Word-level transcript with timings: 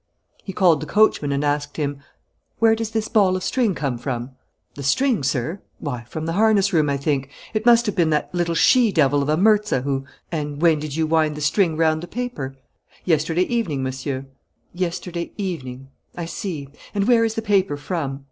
He 0.43 0.51
called 0.51 0.79
the 0.81 0.87
coachman 0.87 1.31
and 1.31 1.43
asked 1.45 1.77
him: 1.77 1.99
"Where 2.57 2.73
does 2.73 2.89
this 2.89 3.07
ball 3.07 3.35
of 3.35 3.43
string 3.43 3.75
come 3.75 3.99
from?" 3.99 4.31
"The 4.73 4.81
string, 4.81 5.21
sir? 5.21 5.61
Why, 5.77 6.05
from 6.05 6.25
the 6.25 6.33
harness 6.33 6.73
room, 6.73 6.89
I 6.89 6.97
think. 6.97 7.29
It 7.53 7.67
must 7.67 7.85
have 7.85 7.95
been 7.95 8.09
that 8.09 8.33
little 8.33 8.55
she 8.55 8.91
devil 8.91 9.21
of 9.21 9.29
a 9.29 9.37
Mirza 9.37 9.81
who" 9.83 10.05
"And 10.31 10.59
when 10.59 10.79
did 10.79 10.95
you 10.95 11.05
wind 11.05 11.35
the 11.37 11.41
string 11.41 11.77
round 11.77 12.01
the 12.01 12.07
paper?" 12.07 12.55
"Yesterday 13.05 13.43
evening, 13.43 13.83
Monsieur." 13.83 14.25
"Yesterday 14.73 15.33
evening. 15.37 15.89
I 16.15 16.25
see. 16.25 16.69
And 16.95 17.07
where 17.07 17.23
is 17.23 17.35
the 17.35 17.43
paper 17.43 17.77
from?" 17.77 18.19